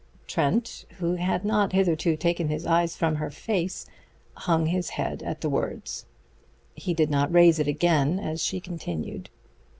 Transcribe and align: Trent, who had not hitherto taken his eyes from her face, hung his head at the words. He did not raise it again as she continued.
Trent, 0.25 0.85
who 0.97 1.13
had 1.17 1.45
not 1.45 1.73
hitherto 1.73 2.17
taken 2.17 2.47
his 2.47 2.65
eyes 2.65 2.95
from 2.95 3.17
her 3.17 3.29
face, 3.29 3.85
hung 4.33 4.65
his 4.65 4.89
head 4.89 5.21
at 5.21 5.41
the 5.41 5.47
words. 5.49 6.07
He 6.73 6.95
did 6.95 7.11
not 7.11 7.31
raise 7.31 7.59
it 7.59 7.67
again 7.67 8.17
as 8.17 8.41
she 8.43 8.59
continued. 8.59 9.29